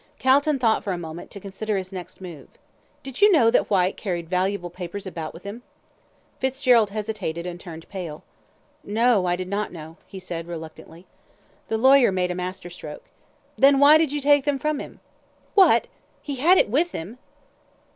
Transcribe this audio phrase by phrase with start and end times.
[0.17, 2.47] Calton thought for a moment, to consider his next move.
[3.03, 5.61] "Did you know that Whyte carried valuable papers about with him?"
[6.39, 8.23] Fitzgerald hesitated, and turned pale.
[8.83, 9.27] "No!
[9.27, 11.05] I did not know," he said, reluctantly.
[11.67, 13.03] The lawyer made a master stroke.
[13.59, 15.01] "Then why did you take them from him?"
[15.53, 15.81] "What!
[16.27, 17.19] Had he it with him?"